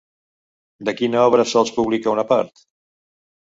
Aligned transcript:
De 0.89 0.95
quina 1.01 1.19
obra 1.25 1.45
sols 1.51 1.75
publica 1.77 2.13
una 2.15 2.25
part? 2.33 2.65